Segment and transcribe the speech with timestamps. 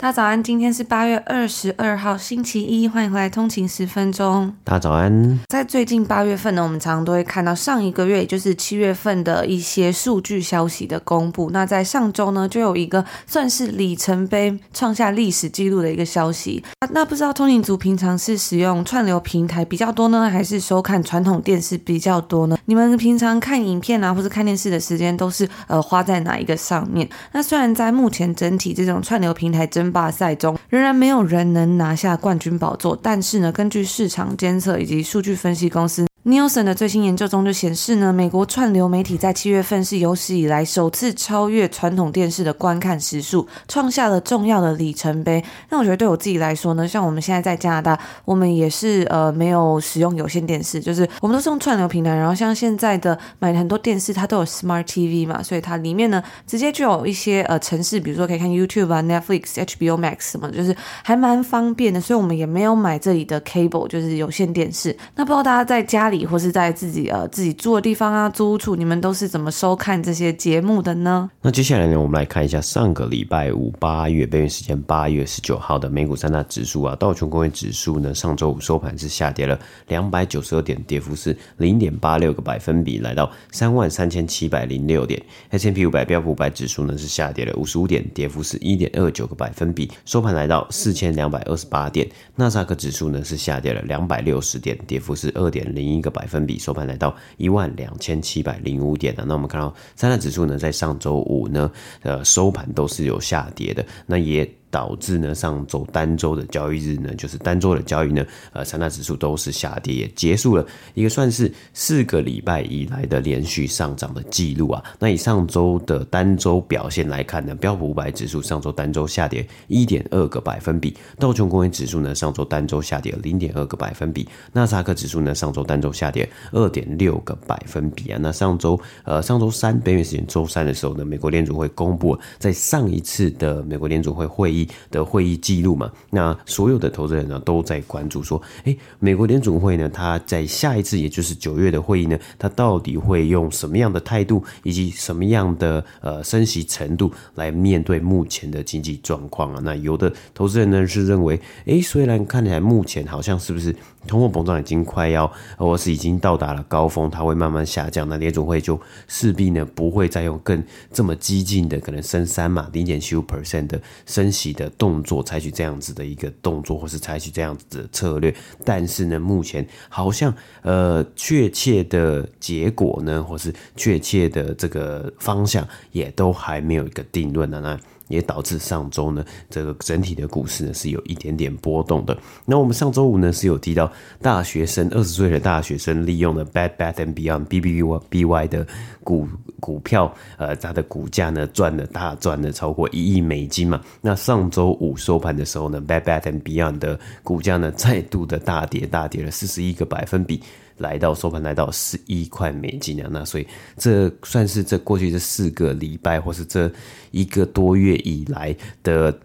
[0.00, 4.54] 大家早安，今天是八月二十二号，星期一，欢迎回来通勤十分钟。
[4.62, 5.40] 大家早安。
[5.48, 11.50] 在最近八月份呢，我们常常都会看到上一个月，也就是七月份的一些数据消息的公布。
[11.50, 16.62] 那在上周呢，就有一个算是里程碑、创下历史记录的一个消息。
[16.80, 22.56] 那那不知道通勤族平常是使用串流平台比较多呢，还是收看传统电视比较多呢？
[22.66, 27.08] 你们平常看影片啊，或者看电视的时间都是呃花在哪一个上面？
[27.32, 36.07] 那虽然在目前整体这种串流平台真霸赛中仍然没有人能拿下冠军宝座，但是呢，根据市场监测以及数据分析公司。
[36.28, 45.42] Nielsen 的最新研究中就显示呢，美国串流媒体在七月份是有史以来首次超越传统电视的观看时数，创下了重要的里程碑。
[45.70, 52.14] 那我觉得对我自己来说呢，像我们现在在加拿大，我们也是呃没有使用有线电视，就是我们都是用串流平台。
[52.14, 61.98] 然后像现在的买很多电视，它都有 Smart TV 嘛，所以它里面呢直接就有一些呃程式，比如说可以看 YouTube 啊、Netflix、HBO Max 什么，就是还蛮方便的。
[61.98, 64.94] 所以我们也没有买这里的 cable，就是有线电视。
[65.16, 66.17] 那不知道大家在家里。
[66.26, 71.30] 或是在自己呃自己住的地方啊，租屋处，你们都是怎么收看这些节目的呢？
[71.42, 85.22] 那接下来呢，我们来看一下上个礼拜五八月北京时间八月十九号的美股三大指数啊，道琼工业指数呢上周五收盘是下跌了两百九十二点，跌幅是零点八六个百分比，来到三万三千七百零六点。
[85.50, 92.08] S&P 五百标普五百指数呢是下跌了五十五点，跌幅是一点二九个百分比，收盘来到四千两百二十八点。
[92.34, 96.07] 纳斯达克指数呢是下跌了两百六十点，跌幅是二点零一个。
[96.10, 101.70] 百分比收盘来到一万两千七百零五点的，那我们看到三大指数呢，在上周五呢，
[102.02, 104.50] 呃，收盘都是有下跌的，那也。
[104.70, 114.82] 导致呢，上周单周的交易日呢，就是单周的交易呢，呃，三大指数都是下跌，也结束了一个算是四个礼拜以来的连续上涨的记录啊。
[114.98, 128.18] 那以上周的单周表现来看呢，标普五百指数上周单周下跌一点二个百分比，道琼工业指数呢上周单周下跌零点二个百分比，纳斯达克指数呢上周单周下跌二点六个百分比啊。
[128.20, 134.57] 那上周呃上周三北美时间周三的时候呢，美国联储会公布在上一次的美国联储会会议。
[134.90, 149.60] 的会议记录嘛，那所有的投资人呢都在关注说，诶，美国联准会呢，他在下一次，也就是九月的会议呢，他到底会用什么样的态度，以及什么样的呃升息程度来面对目前的经济状况啊？
[149.62, 153.74] 那有的投资人呢是认为，诶，虽然看起来目前好像是不是
[154.06, 164.47] 通货膨胀已经快要，或是已经到达了高峰，它会慢慢下降，那联准会就势必呢不会再用更这么激进的可能升三嘛零点七五 percent 的升息。
[164.52, 177.78] 的动作，采取这样子的一个动作，或是采取这样子的策略，但是呢，目前好像呃，确切的结果呢，或是确切的这个方向，也都还没有一个定论的呢。
[178.08, 182.16] 也导致上周呢，这个整体的股市呢是有一点点波动的。
[182.44, 188.66] 那我们上周五呢是有提到，大学生二十岁的大学生利用了 Bed Bath and Beyond B B B Y 的
[189.04, 189.28] 股
[189.60, 193.80] 股票，呃，它的股价呢赚了大赚了超过一亿美金嘛。
[194.00, 200.42] 那上周五收盘的时候呢，Bed Bath and Beyond 的股价呢再度的大跌，大跌了四十一个百分比。
[200.78, 203.46] 来到收盘来到十一块美金啊，那所以
[203.76, 206.70] 这算是这过去这四个礼拜或是这
[207.10, 209.16] 一个多月以来的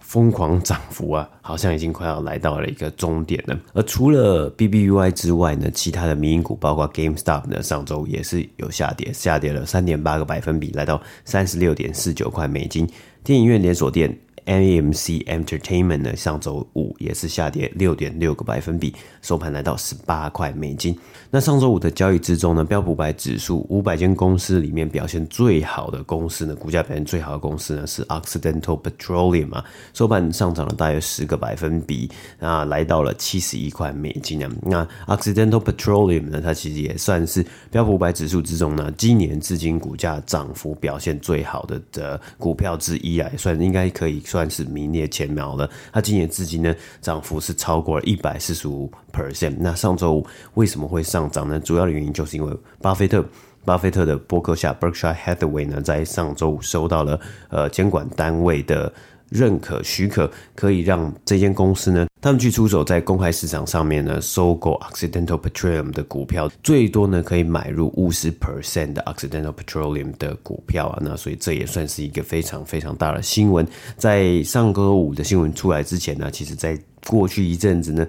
[0.00, 3.58] 疯狂涨幅啊，好像已经快要来到了一个终点了。
[3.72, 12.88] 而除了 BBUI 之外呢，其他的民营股包括 GameStop 呢，上周也是有下跌，下跌了三点八个百分比，来到三十六点四九块美金。
[13.24, 14.16] 电影院连锁店。
[14.46, 20.96] AMC Entertainment 呢，上周五也是下跌六点六个百分比，收盘来到十八块美金。
[21.30, 34.50] 那上周五的交易之中呢，标普五百指数五百间公司里面表现最好的公司呢，股价表现最好的公司呢是 Occidental Petroleum 啊，收盘上涨了大约十个百分比，啊，来到了七十一块美金啊。
[34.62, 45.68] 那 Occidental Petroleum 呢，它其实也算是标普五百指数之中呢，今年至今股价涨幅表现最好的的股票之一啊，也算应该可以算算是名列前茅了。
[45.90, 49.56] 它今年至今呢，涨幅是超过了一百四十五 percent。
[49.58, 51.26] 那上周五为什么会上？
[51.30, 53.24] 涨呢，主要的原因就是因为巴菲特，
[53.64, 57.18] 巴菲特的博客下 （Berkshire Hathaway） 呢，在上周五收到了
[57.48, 58.92] 呃监管单位的
[59.28, 73.66] 认可许可，可以让这间公司呢，他们去出手在公开市场上面呢，收购 Occidental Petroleum 的股票，最多呢可以买入五十 percent 的 Occidental Petroleum 的股票啊，那所以这也算是一个非常非常大的新闻。
[73.96, 78.06] 在上周五的新闻出来之前呢，其实在过去一阵子呢。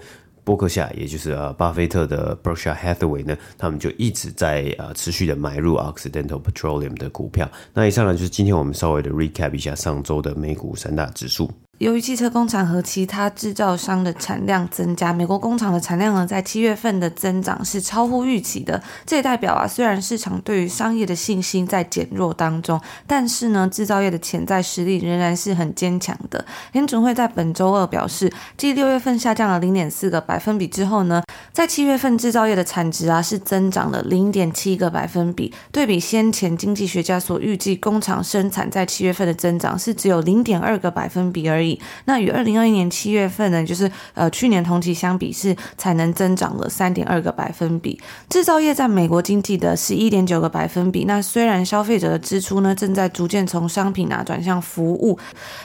[0.47, 7.51] 波克夏，也就是呃巴菲特的 Berkshire Hathaway 呢，他们就一直在呃持续的买入 Occidental Petroleum 的股票。
[7.73, 11.51] 那以上呢，就是今天我们稍微的 recap 一下上周的美股三大指数。
[11.79, 18.81] 由于汽车工厂和其他制造商的产量增加，美国工厂的产量呢，在七月份的增长是超乎预期的。
[19.05, 26.43] 这也代表啊，虽然市场对于商业的信心在减弱当中，但是呢，制造业的潜在实力仍然是很坚强的。
[26.71, 31.21] 联准会在本周二表示，继六月份下降了零点四个百分比之后呢，
[31.53, 41.66] 在七月份制造业的产值啊是增长了零点七个百分比，对比先前经济学家所预计工厂生产在七月份的增长是只有零点二个百分比而已。
[42.05, 47.99] 那与二零二一年七月份呢，就是呃去年同期相比是才能增长了三点二个百分比。
[48.29, 51.05] 制造业在美国经济的十一点九个百分比。
[51.05, 55.17] 那虽然消费者的支出呢正在逐渐从商品啊转向服务，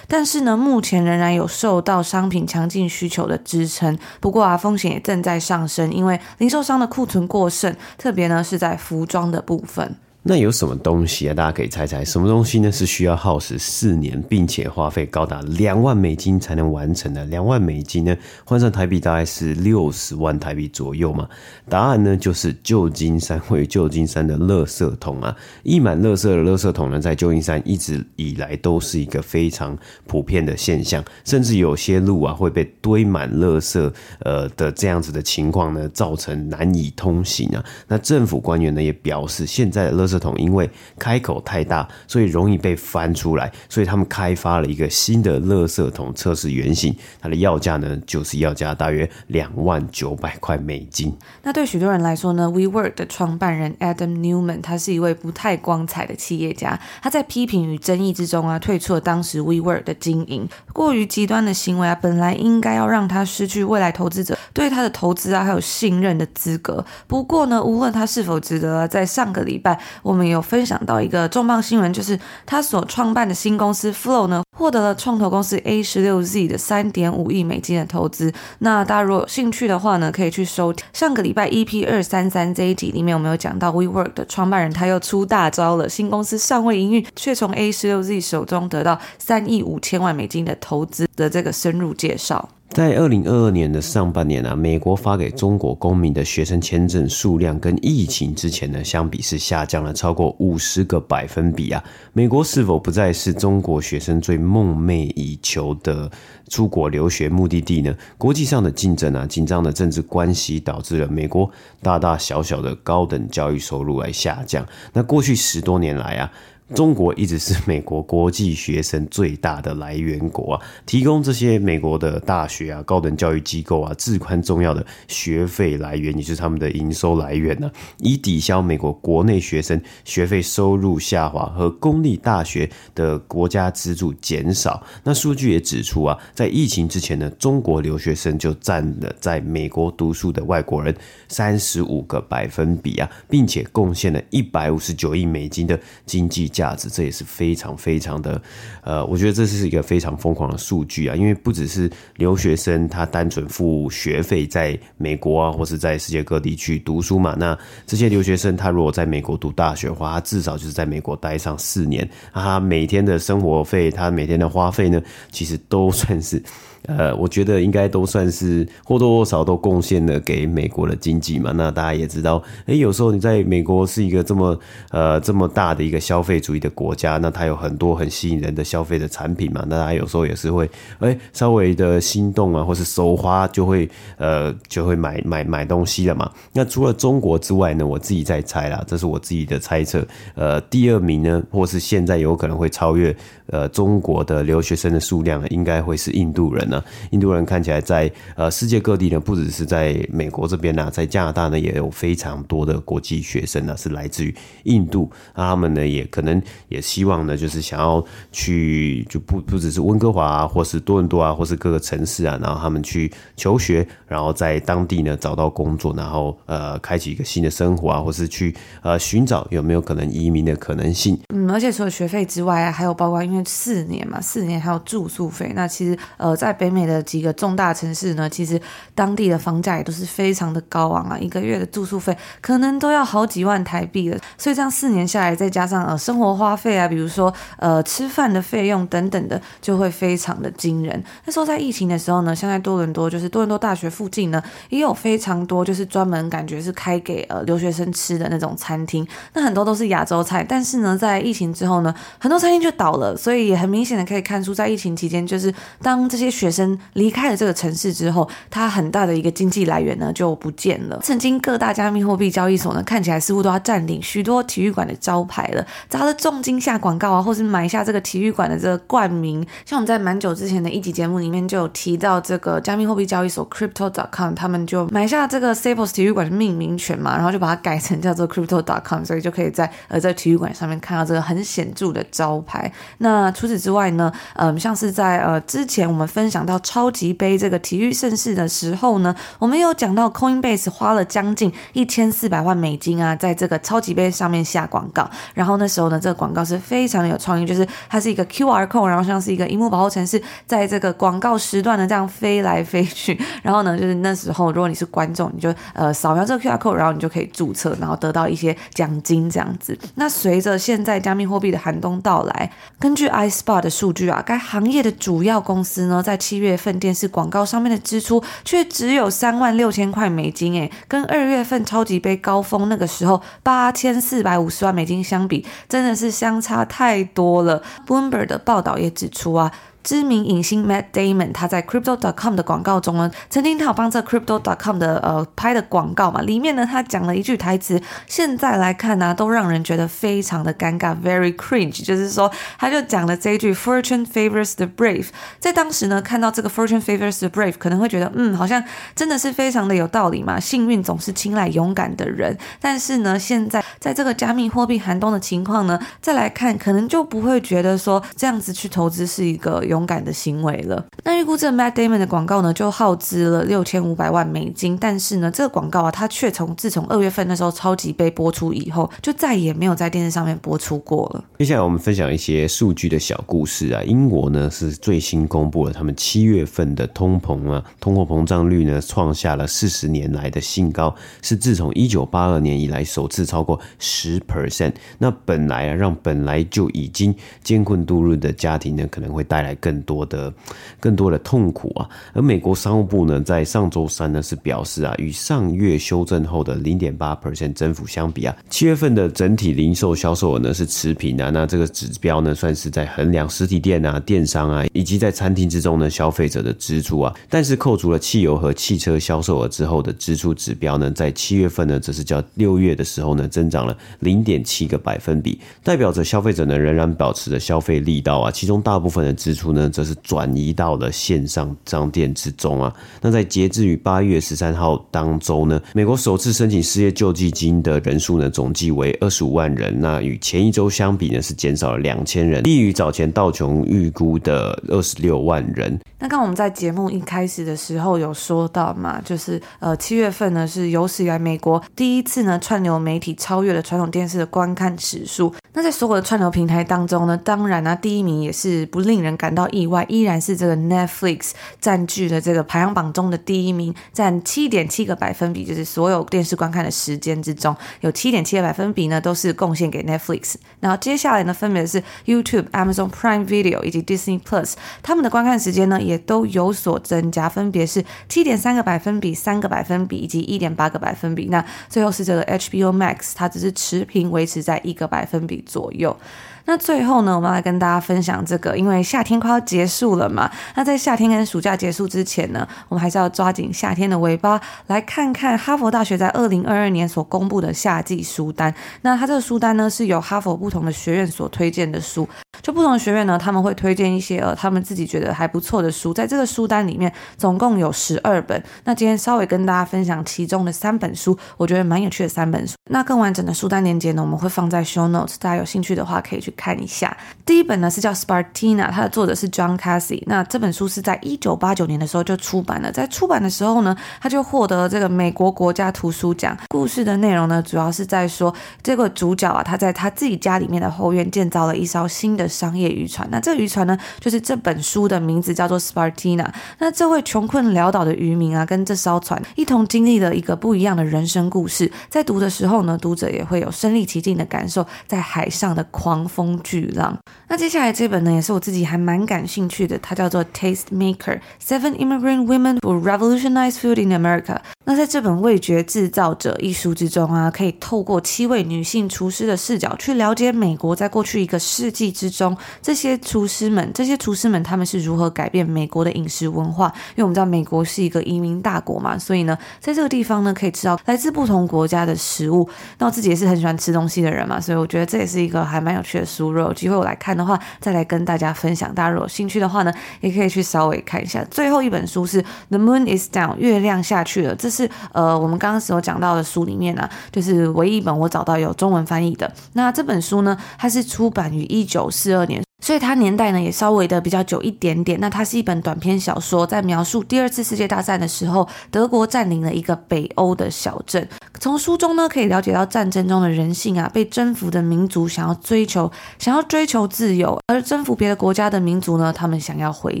[0.08, 3.98] 但是呢目前仍然有受到商品强劲需求的支撑。
[4.20, 9.96] 不过啊风险也正在上升，因为零售商的库存过剩，特别呢是在服装的部分。
[10.24, 11.34] 那有什么东西啊？
[11.34, 12.70] 大家可以猜猜，什么东西呢？
[12.70, 17.24] 是需要耗时四年，并且花费高达两万美金才能完成的？
[17.24, 21.28] 两万美金呢，换算台币大概是六十万台币左右嘛？
[21.68, 25.36] 答案呢，就是旧金山，位于旧金山的垃圾桶啊！
[25.64, 29.76] 溢满垃圾的垃圾桶呢，在旧金山一直以来都是一个非常
[30.06, 37.64] 普遍的现象，甚至有些路啊会被堆满垃圾，呃的这样子的情况呢，造成难以通行啊。
[37.88, 40.68] 那政府官员呢也表示，现在的垃圾圾桶因为
[40.98, 51.16] 开口太大，所以容易被翻出来，所以他们开发了一个新的垃圾桶测试原型，它的要价呢就是要价大约两万九百块美金。
[51.42, 66.84] 那对许多人来说呢，WeWork 的创办人 Adam Neumann 他是一位不太光彩的企业家，他在批评与争议之中啊，退出了当时 WeWork 的经营，过于极端的行为啊，本来应该要让他失去未来投资者对他的投资啊还有信任的资格。
[67.06, 69.80] 不过呢，无论他是否值得，在上个礼拜。
[70.02, 78.32] 我们有分享到一个重磅新闻，就是他所创办的新公司 Flow 呢，获得了创投公司 A 十六 Z 的三点五亿美金的投资。
[78.58, 92.48] 那大家如果有兴趣的话呢，可以去收听上个礼拜 EP 二三三这一集里面，我们有讲到 WeWork 的创办人他又出大招了，新公司尚未营运，却从 A 十六 Z 手中得到三亿五千万美金的投资的这个深入介绍。
[92.72, 101.84] 在二零二二年的上半年啊，美国发给中国公民的学生签证数量跟疫情之前呢相比是下降了超过五十个百分比啊。
[102.14, 106.10] 美国是否不再是中国学生最梦寐以求的
[106.48, 107.94] 出国留学目的地呢？
[108.16, 111.50] 国际上的竞争啊，紧张的政治关系导致了美国
[111.82, 114.66] 大大小小的高等教育收入来下降。
[114.94, 116.32] 那过去十多年来啊。
[116.74, 134.82] 中国一直是美国国际学生最大的来源国啊， 提供这些美国的大学啊、高等教育机构啊至关重要的学费来源，也是他们的营收来源呢、啊，以抵消美国国内学生学费收入下滑和公立大学的国家资助减少。
[135.04, 140.94] 那数据也指出啊，在疫情之前呢，中国留学生就占了在美国读书的外国人
[141.28, 146.61] 三十五个百分比啊，并且贡献了一百五十九亿美金的经济价。
[146.62, 148.40] 价值，这也是非常非常的，
[148.82, 151.16] 呃，我觉得这是一个非常疯狂的数据啊！
[151.16, 165.02] 因为不只是留学生他单纯付学费在美国啊，或是在世界各地去读书嘛，那这些留学生他如果在美国读大学的话，他至少就是在美国待上四年，他每天的生活费，他每天的花费呢，
[165.32, 166.40] 其实都算是。
[166.86, 171.52] 呃，我觉得应该都算是或多或少都贡献了给美国的经济嘛。
[171.54, 174.58] 那大家也知道，哎，有时候你在美国是一个这么
[174.90, 179.64] 呃这么大的一个消费主义的国家，那它有很多很吸引人的消费的产品嘛。
[179.68, 186.28] 那大家有时候也是会哎稍微的心动啊，或是手滑就会呃就会买买买东西了嘛。
[186.52, 190.04] 那除了中国之外呢，我自己在猜啦，这是我自己的猜测。
[190.34, 193.14] 呃，第二名呢，或是现在有可能会超越
[193.46, 196.71] 呃中国的留学生的数量，应该会是印度人。
[197.10, 205.10] 印度人看起来在呃世界各地呢，不只是在美国这边呐，在加拿大呢也有非常多的国际学生呢，是来自于印度。
[205.34, 221.18] 那他们呢也可能也希望呢，就是想要去就不不只是温哥华啊，或是多伦多啊，或是各个城市啊，然后他们去求学，然后在当地呢找到工作，然后呃开启一个新的生活啊，或是去呃寻找有没有可能移民的可能性。
[221.28, 225.52] 嗯，而且除了学费之外啊，还有包括因为四年嘛，四年还有住宿费。
[225.54, 228.60] 那其实呃在北美的几个重大城市呢，其实
[228.94, 234.16] 当地的房价也都是非常的高昂啊，一个月的住宿费可能都要好几万台币了。
[234.38, 241.02] 所以这样四年下来，再加上呃生活花费啊，比如说呃吃饭的费用等等的，就会非常的惊人。
[241.24, 249.04] 那时候在疫情的时候呢，像在多伦多，就是多伦多大学附近呢，也有非常多就是专门感觉是开给呃留学生吃的那种餐厅。
[249.32, 253.16] 那很多都是亚洲菜，但是呢，在疫情之后呢，很多餐厅就倒了。
[253.16, 261.00] 所以也很明显的可以看出，在疫情期间，就是当这些学生离开了这个城市之后，它很大的一个经济来源呢就不见了。
[261.02, 269.44] 曾经各大加密货币交易所呢，看起来似乎都要占领许多体育馆的招牌了，砸了重金下广告啊，或是买下这个体育馆的这个冠名。
[269.64, 282.70] 像我们在蛮久之前的一集节目里面就有提到，这个加密货币交易所 Crypto.com，他们就买下这个 Staples 体育馆的命名权嘛，然后就把它改成叫做 Crypto.com，所以就可以在呃在体育馆上面看到这个很显著的招牌。
[282.98, 295.08] 那除此之外呢，嗯，像是在呃之前我们分享讲到超级杯这个体育盛事的时候呢，我们有讲到 Coinbase 花了将近一千四百万美金啊，在这个超级杯上面下广告。
[295.34, 303.16] 然后那时候呢，这个广告是非常的有创意，就是它是一个 QR code，然后像是一个荧幕保护程式，在这个广告时段呢这样飞来飞去。
[303.40, 309.78] 然后呢，就是那时候如果你是观众，你就呃扫描这个 QR code，然后你就可以注册，然后得到一些奖金这样子。
[309.94, 327.62] 那随着现在加密货币的寒冬到来，根据 iSpot 的数据啊，该行业的主要公司呢，在七月份电视广告上面的支出却只有三万六千块美金，诶，跟二月份超级杯高峰那个时候八千四百五十万美金相比，真的是相差太多了。
[327.86, 329.52] Bloomberg 的报道也指出啊。
[329.82, 345.06] 知名影星 Matt Damon，他在 Crypto.com 的广告中呢，曾经他有帮这 Crypto.com 的呃拍的广告嘛，里面呢他讲了一句台词，现在来看呢、都让人觉得非常的尴尬，very cringe，就是说他就讲了这一句 Fortune favors the brave，
[345.40, 348.62] 在当时呢看到这个 Fortune favors the brave，可能会觉得嗯，好像
[348.94, 359.60] 真的是非常的有道理嘛，幸运总是青睐勇敢的人，但是呢现在在这个加密货币寒冬的情况呢，再来看可能就不会觉得说这样子去投资是一个。
[359.72, 360.84] 勇敢的行为了。
[361.02, 364.76] 那预估这 Matt Damon 的广告呢，就耗资了六千五百万美金。
[364.78, 371.24] 但是呢，这个广告啊，它却从自从二月份那时候超级杯播出以后，就再也没有在电视上面播出过了。
[371.38, 373.82] 接下来我们分享一些数据的小故事啊。
[373.84, 384.74] 英国呢是最新公布了他们七月份的通膨啊，通货膨胀率呢创下了四十年来的新高，是自从一九八二年以来首次超过十 percent。
[384.98, 389.56] 那本来啊，让本来就已经艰困度日的家庭呢，可能会带来。
[389.62, 390.34] 更多的、
[390.80, 391.88] 更多的痛苦啊！
[392.12, 401.30] 而美国商务部呢，在上周三呢是表示啊，与上月修正后的零点八 percent 增幅相比啊，七月份的整体零售销售额呢是持平啊。
[401.30, 407.14] 那这个指标呢，算是在衡量实体店啊、电商啊，以及在餐厅之中呢消费者的支出啊。
[407.30, 418.28] 但是扣除了汽油和汽车销售额之后的支出指标呢，在七月份呢，则是较六月的时候呢增长了零点七个百分比，代表着消费者呢仍然保持着消费力道啊。
[418.28, 419.51] 其中大部分的支出。
[419.52, 422.72] 呢，则是转移到了线上商店之中啊。
[423.00, 429.78] 那在截至于八月十三号当周呢，美国首次申请失业救济金的人数呢，总计为二十五万人。
[429.80, 435.78] 那与前一周相比呢，是减少了两千人，低于早前道琼预估的二十六万人。
[435.98, 445.32] 那刚我们在节目一开始的时候有说到嘛，就是呃七月份呢是有史以来美国第一次呢串流媒体超越了传统电视的观看指数。
[445.52, 449.41] 那在所有的串流平台当中呢，当然呢、啊、第一名也是不令人感到。
[449.42, 460.34] 到意外，依然是这个 Netflix 占据了这个排行榜中的第一名，占七点七个百分比，就是所有电视观看的时间之中，有七点七个百分比呢，都是贡献给 Netflix。
[460.60, 471.26] 然后接下来呢，分别是 YouTube、Amazon Prime Video 以及 Disney Plus，他们的观看时间呢也都有所增加，分别是七点三个百分比、三个百分比以及一点八个百分比。
[471.26, 475.96] 那最后是这个 HBO Max，它只是持平，维持在一个百分比左右。
[476.44, 480.30] 那最后呢，我们来跟大家分享这个，因为夏天快要结束了嘛。
[480.54, 488.54] 那在夏天跟暑假结束之前呢，我们还是要抓紧夏天的尾巴，来看看哈佛大学在二零二二年所公布的夏季书单。
[488.82, 492.08] 那它这个书单呢，是由哈佛不同的学院所推荐的书。
[492.42, 495.94] 就不同的学院呢，他们会推荐一些呃，他们自己觉得还不错的书。
[495.94, 498.42] 在这个书单里面，总共有十二本。
[498.64, 502.54] 那今天稍微跟大家分享其中的三本书，我觉得蛮有趣的三本书。
[502.70, 506.96] 那更完整的书单链接呢，我们会放在 show notes，大家有兴趣的话可以去看一下。
[507.24, 510.02] 第一本呢是叫 Spartina，它的作者是 John Cassie。
[510.06, 516.36] 那这本书是在一九八九年的时候就出版了，在出版的时候呢，他就获得了这个美国国家图书奖。
[516.48, 523.06] 故事的内容呢，主要是在说这个主角啊，他在他自己家里面的后院建造了一艘新的商业渔船。
[523.10, 526.26] 那这渔船呢，就是这本书的名字叫做 Spartina。
[526.58, 531.70] 那这位穷困潦倒的渔民啊，跟这艘船一同经历了一个不一样的人生故事。
[531.90, 536.96] 在读的时候呢，读者也会有身临其境的感受，在海上的狂风巨浪。
[537.28, 544.34] 那接下来这本呢，也是我自己还蛮感兴趣的，它叫做《Taste Maker: Seven Immigrant Women Who Revolutionized Food in America》。
[544.64, 556.72] 那在这本味觉制造者一书之中啊，可以透过七位女性厨师的视角，去了解美国在过去一个世纪之中，这些厨师们，这些厨师们他们是如何改变美国的饮食文化。
[556.90, 562.48] 因为我们知道美国是一个移民大国嘛，所以呢，在这个地方呢，可以吃到来自不同国家的食物。
[562.78, 566.30] 那我自己也是很喜欢吃东西的人嘛，所以我觉得这也是一个还蛮有趣的书。
[566.30, 568.72] 如果有机会我来看的话，再来跟大家分享。
[568.74, 571.24] 大家如果有兴趣的话呢，也可以去稍微看一下。
[571.30, 574.34] 最后一本书是《The Moon Is Down》，月亮下去了。
[574.34, 579.32] 这是呃，我们刚刚所讲到的书里面呢、就是唯一一本我找到有中文翻译的。
[579.54, 582.42] 那这本书呢，它是出版于一九四二年。
[582.62, 584.98] 所以它年代呢也稍微的比较久一点点。
[585.00, 591.08] 那它是一本短篇小说，在描述第二次世界大战的时候，德国占领了一个北欧的小镇。
[591.40, 595.90] 从书中呢可以了解到战争中的人性啊，被征服的民族想要追求，
[596.20, 600.00] 想要追求自由，而征服别的国家的民族呢，他们想要回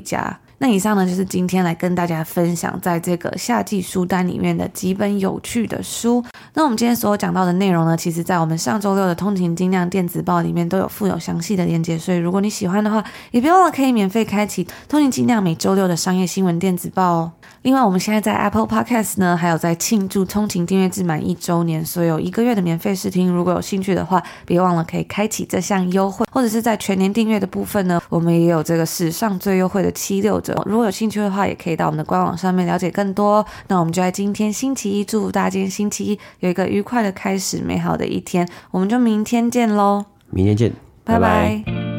[0.00, 0.38] 家。
[0.62, 6.24] 那以上呢就是今天来跟大家分享，在这个夏季书单里面的几本有趣的书。
[6.54, 13.02] 那我们今天所讲到的内容呢，其实在我们上周六的通勤精酿电子报里面都有附有详细的连接，所以如果你喜欢的话，
[13.32, 17.32] 也别忘了可以免费开启通勤精酿每周六的商业新闻电子报哦。
[17.62, 30.51] 另外，我们现在在 Apple Podcast 呢，还有在庆祝通勤订阅制满一周年，所以有一个月的免费试听，如果有兴趣的话，别忘了可以开启这项优惠，或者是在全年订阅的部分呢，我们也有这个史上最优惠的七六折。
[30.66, 33.44] 如果有兴趣的话，也可以到我们的官网上面了解更多。
[33.68, 38.48] 那我们就在今天星期一，祝福大家今天星期一有一个愉快的开始，美好的一天。
[38.70, 40.04] 我们就明天见喽！
[40.30, 40.72] 明天见，
[41.04, 41.62] 拜拜。
[41.64, 41.91] 拜拜。